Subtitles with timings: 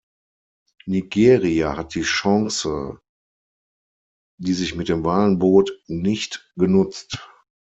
[0.87, 2.99] Nigeria hat die Chance,
[4.39, 7.19] die sich mit den Wahlen bot, nicht genutzt.